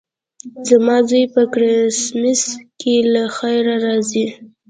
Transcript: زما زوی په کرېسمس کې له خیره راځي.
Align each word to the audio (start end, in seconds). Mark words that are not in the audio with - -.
زما 0.67 0.97
زوی 1.09 1.23
په 1.33 1.41
کرېسمس 1.53 2.41
کې 2.79 2.95
له 3.13 3.23
خیره 3.37 3.75
راځي. 3.85 4.25